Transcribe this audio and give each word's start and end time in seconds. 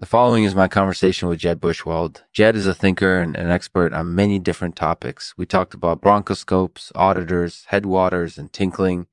The 0.00 0.06
following 0.06 0.44
is 0.44 0.54
my 0.54 0.68
conversation 0.68 1.28
with 1.28 1.40
Jed 1.40 1.60
Buchwald. 1.60 2.22
Jed 2.32 2.54
is 2.54 2.68
a 2.68 2.74
thinker 2.74 3.20
and 3.20 3.34
an 3.34 3.50
expert 3.50 3.92
on 3.92 4.14
many 4.14 4.38
different 4.38 4.76
topics. 4.76 5.34
We 5.36 5.44
talked 5.44 5.74
about 5.74 6.00
bronchoscopes, 6.00 6.92
auditors, 6.94 7.64
headwaters, 7.70 8.38
and 8.38 8.52
tinkling. 8.52 9.08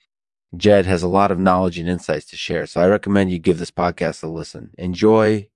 Jed 0.56 0.86
has 0.86 1.02
a 1.02 1.08
lot 1.08 1.32
of 1.32 1.40
knowledge 1.40 1.80
and 1.80 1.90
insights 1.90 2.26
to 2.28 2.36
share, 2.36 2.68
so 2.68 2.82
I 2.82 2.88
recommend 2.88 3.32
you 3.32 3.40
give 3.40 3.58
this 3.58 3.72
podcast 3.72 4.22
a 4.22 4.28
listen. 4.28 4.74
Enjoy. 4.78 5.50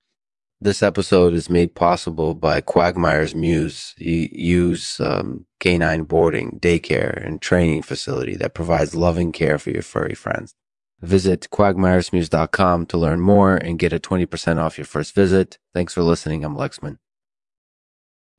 This 0.60 0.82
episode 0.82 1.36
is 1.36 1.48
made 1.48 1.76
possible 1.76 2.34
by 2.34 2.60
Quagmire's 2.60 3.36
Muse. 3.36 3.94
You 4.00 4.30
use 4.32 5.00
um, 5.00 5.46
canine 5.60 6.06
boarding, 6.06 6.60
daycare, 6.60 7.24
and 7.24 7.40
training 7.40 7.84
facility 7.84 8.36
that 8.38 8.56
provides 8.56 8.96
loving 8.96 9.32
care 9.32 9.60
for 9.60 9.70
your 9.70 9.84
furry 9.84 10.16
friends. 10.16 10.56
Visit 11.02 11.48
quagmiresmuse.com 11.52 12.86
to 12.88 12.98
learn 12.98 13.22
more 13.22 13.56
and 13.56 13.80
get 13.80 13.94
a 13.94 14.00
20% 14.00 14.58
off 14.58 14.78
your 14.78 14.86
first 14.86 15.16
visit. 15.16 15.58
Thanks 15.74 15.94
for 15.94 16.04
listening. 16.04 16.44
I'm 16.44 16.56
Lexman. 16.56 16.98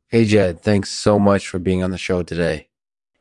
Hey, 0.09 0.25
Jed, 0.25 0.61
thanks 0.61 0.91
so 0.91 1.19
much 1.19 1.49
for 1.49 1.59
being 1.59 1.83
on 1.83 1.91
the 1.91 1.99
show 1.99 2.23
today. 2.23 2.69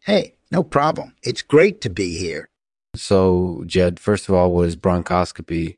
Hey, 0.02 0.34
no 0.52 0.64
problem. 0.64 1.16
It's 1.22 1.42
great 1.42 1.82
to 1.82 1.90
be 1.90 2.18
here. 2.18 2.50
So, 2.96 3.64
Jed, 3.68 4.00
first 4.00 4.28
of 4.28 4.36
all, 4.36 4.52
what 4.52 4.68
is 4.68 4.76
bronchoscopy? 4.76 5.78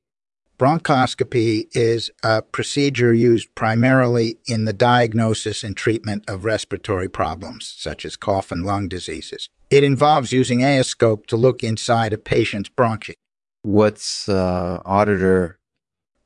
Bronchoscopy 0.58 1.67
is 1.73 2.12
a 2.23 2.41
procedure 2.44 3.14
used 3.14 3.53
primarily 3.55 4.38
in 4.48 4.66
the 4.66 4.73
diagnosis 4.73 5.64
and 5.64 5.75
treatment 5.75 6.23
of 6.30 6.45
respiratory 6.45 7.09
problems, 7.09 7.73
such 7.78 8.05
as 8.05 8.16
cough 8.16 8.52
and 8.52 8.66
lung 8.66 8.88
diseases. 8.88 9.50
It 9.70 9.84
involves 9.84 10.31
using 10.31 10.59
aoscope 10.59 11.25
to 11.28 11.36
look 11.36 11.64
inside 11.64 12.14
a 12.14 12.17
patient's 12.17 12.70
bronchi. 12.70 13.16
What's 13.64 14.28
uh, 14.28 14.82
auditor? 14.86 15.60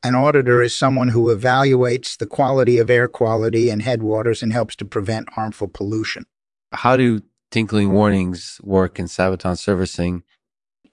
An 0.01 0.15
auditor 0.15 0.61
is 0.61 0.73
someone 0.73 1.09
who 1.09 1.35
evaluates 1.35 2.17
the 2.17 2.25
quality 2.25 2.77
of 2.77 2.89
air 2.89 3.07
quality 3.07 3.69
in 3.69 3.81
headwaters 3.81 4.41
and 4.41 4.53
helps 4.53 4.75
to 4.77 4.85
prevent 4.85 5.33
harmful 5.33 5.67
pollution. 5.67 6.25
How 6.71 6.95
do 6.95 7.23
tinkling 7.51 7.91
warnings 7.91 8.61
work 8.63 8.99
in 8.99 9.07
Sabaton 9.07 9.57
servicing? 9.57 10.23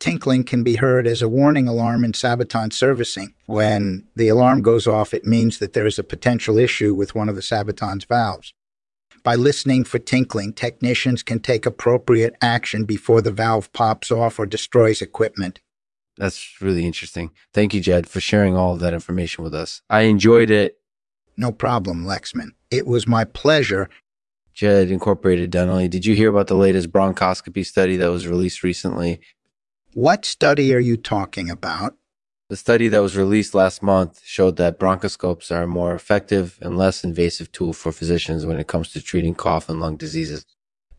Tinkling 0.00 0.42
can 0.42 0.64
be 0.64 0.76
heard 0.76 1.06
as 1.06 1.22
a 1.22 1.28
warning 1.28 1.68
alarm 1.68 2.04
in 2.04 2.10
Sabaton 2.10 2.72
servicing. 2.72 3.34
When 3.46 4.08
the 4.16 4.26
alarm 4.26 4.62
goes 4.62 4.88
off, 4.88 5.14
it 5.14 5.24
means 5.24 5.58
that 5.58 5.74
there 5.74 5.86
is 5.86 5.98
a 5.98 6.04
potential 6.04 6.58
issue 6.58 6.92
with 6.92 7.14
one 7.14 7.28
of 7.28 7.36
the 7.36 7.42
Sabaton's 7.42 8.04
valves. 8.04 8.52
By 9.22 9.36
listening 9.36 9.84
for 9.84 10.00
tinkling, 10.00 10.54
technicians 10.54 11.22
can 11.22 11.38
take 11.38 11.66
appropriate 11.66 12.34
action 12.42 12.84
before 12.84 13.22
the 13.22 13.30
valve 13.30 13.72
pops 13.72 14.10
off 14.10 14.40
or 14.40 14.46
destroys 14.46 15.00
equipment. 15.00 15.60
That's 16.16 16.60
really 16.60 16.86
interesting. 16.86 17.30
Thank 17.54 17.74
you, 17.74 17.80
Jed, 17.80 18.08
for 18.08 18.20
sharing 18.20 18.56
all 18.56 18.74
of 18.74 18.80
that 18.80 18.94
information 18.94 19.44
with 19.44 19.54
us. 19.54 19.82
I 19.88 20.02
enjoyed 20.02 20.50
it. 20.50 20.78
No 21.36 21.52
problem, 21.52 22.04
Lexman. 22.04 22.50
It 22.70 22.86
was 22.86 23.06
my 23.06 23.24
pleasure. 23.24 23.88
Jed 24.52 24.90
Incorporated 24.90 25.50
Dental. 25.50 25.88
Did 25.88 26.04
you 26.04 26.14
hear 26.14 26.28
about 26.28 26.48
the 26.48 26.54
latest 26.54 26.92
bronchoscopy 26.92 27.64
study 27.64 27.96
that 27.96 28.10
was 28.10 28.26
released 28.26 28.62
recently? 28.62 29.20
What 29.94 30.24
study 30.24 30.74
are 30.74 30.80
you 30.80 30.96
talking 30.96 31.50
about? 31.50 31.96
The 32.50 32.56
study 32.56 32.88
that 32.88 33.00
was 33.00 33.16
released 33.16 33.54
last 33.54 33.82
month 33.82 34.20
showed 34.24 34.56
that 34.56 34.78
bronchoscopes 34.78 35.50
are 35.50 35.62
a 35.62 35.66
more 35.66 35.94
effective 35.94 36.58
and 36.60 36.76
less 36.76 37.02
invasive 37.02 37.50
tool 37.50 37.72
for 37.72 37.92
physicians 37.92 38.44
when 38.44 38.58
it 38.58 38.66
comes 38.66 38.92
to 38.92 39.00
treating 39.00 39.34
cough 39.34 39.70
and 39.70 39.80
lung 39.80 39.96
diseases. 39.96 40.44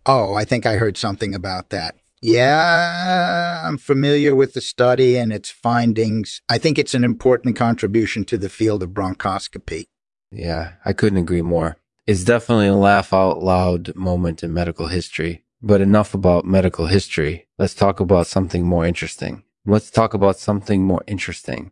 Oh, 0.08 0.34
I 0.34 0.46
think 0.46 0.66
I 0.66 0.78
heard 0.78 0.98
something 0.98 1.36
about 1.36 1.70
that. 1.70 1.96
Yeah, 2.24 3.64
I'm 3.68 3.78
familiar 3.78 4.34
with 4.34 4.54
the 4.54 4.62
study 4.62 5.18
and 5.18 5.34
its 5.34 5.50
findings. 5.50 6.42
I 6.48 6.58
think 6.58 6.80
it's 6.80 6.94
an 6.94 7.04
important 7.04 7.58
contribution 7.58 8.24
to 8.26 8.38
the 8.38 8.48
field 8.48 8.82
of 8.82 8.92
bronchoscopy. 8.92 9.88
Yeah, 10.32 10.74
I 10.86 10.94
couldn't 10.94 11.20
agree 11.20 11.42
more. 11.42 11.76
It's 12.08 12.24
definitely 12.24 12.68
a 12.68 12.76
laugh 12.76 13.14
out 13.14 13.44
loud 13.44 13.94
moment 13.96 14.42
in 14.42 14.54
medical 14.54 14.88
history. 14.88 15.44
But 15.62 15.82
enough 15.82 16.14
about 16.14 16.46
medical 16.46 16.88
history. 16.88 17.48
Let's 17.58 17.74
talk 17.74 18.00
about 18.00 18.28
something 18.28 18.66
more 18.66 18.86
interesting. 18.86 19.44
Let's 19.66 19.92
talk 19.92 20.14
about 20.14 20.38
something 20.38 20.84
more 20.84 21.04
interesting. 21.08 21.72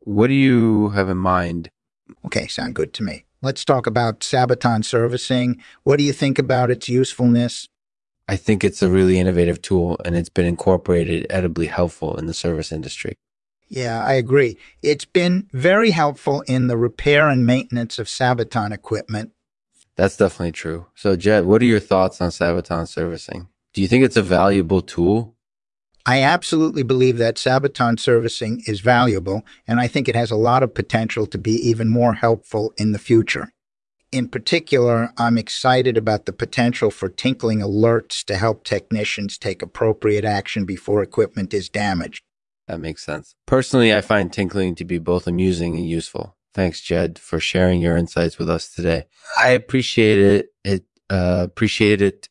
What 0.00 0.28
do 0.28 0.34
you 0.34 0.90
have 0.90 1.08
in 1.08 1.16
mind? 1.16 1.70
Okay, 2.26 2.48
sound 2.48 2.74
good 2.74 2.92
to 2.94 3.04
me. 3.04 3.24
Let's 3.40 3.64
talk 3.64 3.86
about 3.86 4.20
Sabaton 4.20 4.84
servicing. 4.84 5.60
What 5.84 5.98
do 5.98 6.04
you 6.04 6.12
think 6.12 6.38
about 6.38 6.70
its 6.70 6.88
usefulness? 6.88 7.68
I 8.28 8.36
think 8.36 8.64
it's 8.64 8.82
a 8.82 8.88
really 8.88 9.18
innovative 9.18 9.60
tool 9.60 9.98
and 10.04 10.16
it's 10.16 10.28
been 10.28 10.46
incorporated 10.46 11.26
edibly 11.28 11.66
helpful 11.66 12.16
in 12.16 12.26
the 12.26 12.34
service 12.34 12.72
industry. 12.72 13.14
Yeah, 13.68 14.04
I 14.04 14.14
agree. 14.14 14.58
It's 14.82 15.06
been 15.06 15.48
very 15.52 15.92
helpful 15.92 16.42
in 16.42 16.66
the 16.66 16.76
repair 16.76 17.28
and 17.28 17.46
maintenance 17.46 17.98
of 17.98 18.06
Sabaton 18.06 18.70
equipment. 18.70 19.32
That's 19.96 20.16
definitely 20.16 20.52
true. 20.52 20.86
So, 20.94 21.16
Jed, 21.16 21.46
what 21.46 21.62
are 21.62 21.66
your 21.66 21.80
thoughts 21.80 22.20
on 22.20 22.30
Sabaton 22.30 22.86
servicing? 22.86 23.48
Do 23.72 23.80
you 23.80 23.88
think 23.88 24.04
it's 24.04 24.16
a 24.16 24.22
valuable 24.22 24.82
tool? 24.82 25.34
I 26.04 26.20
absolutely 26.20 26.82
believe 26.82 27.18
that 27.18 27.36
Sabaton 27.36 27.98
servicing 27.98 28.62
is 28.66 28.80
valuable, 28.80 29.44
and 29.66 29.80
I 29.80 29.86
think 29.86 30.08
it 30.08 30.16
has 30.16 30.30
a 30.30 30.36
lot 30.36 30.62
of 30.62 30.74
potential 30.74 31.26
to 31.28 31.38
be 31.38 31.52
even 31.52 31.88
more 31.88 32.14
helpful 32.14 32.74
in 32.76 32.92
the 32.92 32.98
future. 32.98 33.52
In 34.12 34.28
particular, 34.28 35.10
I'm 35.16 35.38
excited 35.38 35.96
about 35.96 36.26
the 36.26 36.34
potential 36.34 36.90
for 36.90 37.08
tinkling 37.08 37.60
alerts 37.60 38.22
to 38.26 38.36
help 38.36 38.62
technicians 38.62 39.38
take 39.38 39.62
appropriate 39.62 40.24
action 40.24 40.66
before 40.66 41.02
equipment 41.02 41.54
is 41.54 41.70
damaged. 41.70 42.22
That 42.68 42.80
makes 42.80 43.02
sense. 43.02 43.34
Personally, 43.46 43.94
I 43.94 44.02
find 44.02 44.30
tinkling 44.30 44.74
to 44.76 44.84
be 44.84 44.98
both 44.98 45.26
amusing 45.26 45.76
and 45.76 45.88
useful. 45.88 46.36
Thanks, 46.52 46.82
Jed, 46.82 47.18
for 47.18 47.40
sharing 47.40 47.80
your 47.80 47.96
insights 47.96 48.38
with 48.38 48.50
us 48.50 48.68
today. 48.68 49.04
I 49.38 49.50
appreciate 49.50 50.18
it. 50.18 50.46
It 50.62 50.84
uh, 51.08 51.40
appreciate 51.44 52.02
it 52.02 52.28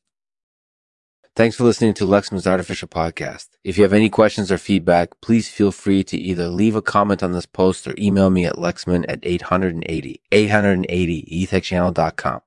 Thanks 1.34 1.56
for 1.56 1.64
listening 1.64 1.94
to 1.94 2.04
Lexman's 2.04 2.46
Artificial 2.46 2.90
Podcast. 2.90 3.52
If 3.64 3.78
you 3.78 3.84
have 3.84 3.94
any 3.94 4.10
questions 4.10 4.52
or 4.52 4.58
feedback, 4.58 5.22
please 5.22 5.48
feel 5.48 5.72
free 5.72 6.04
to 6.04 6.18
either 6.18 6.50
leave 6.50 6.76
a 6.76 6.82
comment 6.82 7.24
on 7.24 7.32
this 7.32 7.46
post 7.46 7.88
or 7.88 7.96
email 7.98 8.30
me 8.30 8.46
at 8.46 8.58
lexman 8.58 9.06
at 9.08 9.20
880, 9.24 10.20
880 10.30 11.48
etechchannel.com. 11.48 12.42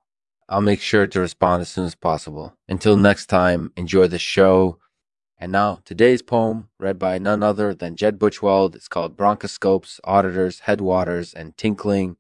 I'll 0.51 0.61
make 0.61 0.83
sure 0.83 1.07
to 1.07 1.19
respond 1.19 1.63
as 1.63 1.71
soon 1.71 1.87
as 1.87 1.95
possible. 1.95 2.59
Until 2.69 2.99
next 2.99 3.27
time, 3.27 3.73
enjoy 3.75 4.07
the 4.07 4.19
show. 4.19 4.79
And 5.39 5.51
now, 5.51 5.81
today's 5.87 6.21
poem, 6.21 6.69
read 6.79 6.99
by 6.99 7.17
none 7.17 7.43
other 7.43 7.73
than 7.73 7.97
Jed 7.97 8.19
Buchwald. 8.19 8.75
It's 8.75 8.89
called 8.89 9.17
Bronchoscopes, 9.17 9.99
Auditors, 10.05 10.61
Headwaters, 10.61 11.33
and 11.33 11.57
Tinkling. 11.57 12.19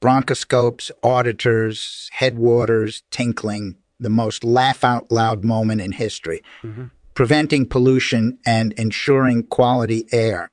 Bronchoscopes, 0.00 0.90
auditors, 1.04 2.10
headwaters, 2.12 3.04
tinkling 3.12 3.76
the 3.98 4.10
most 4.10 4.44
laugh 4.44 4.84
out 4.84 5.10
loud 5.10 5.44
moment 5.44 5.80
in 5.80 5.92
history, 5.92 6.42
mm-hmm. 6.62 6.86
preventing 7.14 7.66
pollution 7.66 8.38
and 8.44 8.72
ensuring 8.74 9.44
quality 9.44 10.06
air. 10.12 10.50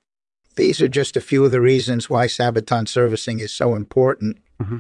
These 0.56 0.82
are 0.82 0.88
just 0.88 1.18
a 1.18 1.22
few 1.22 1.44
of 1.46 1.52
the 1.52 1.62
reasons 1.62 2.10
why 2.10 2.28
Sabaton 2.28 2.88
servicing 2.88 3.40
is 3.40 3.52
so 3.52 3.76
important. 3.76 4.38
Mm-hmm. 4.62 4.78